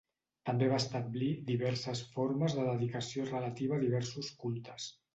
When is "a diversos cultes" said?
3.81-4.95